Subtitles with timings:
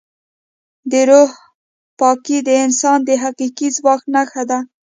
[0.91, 1.31] د روح
[1.99, 4.59] پاکي د انسان د حقیقي ځواک نښه ده.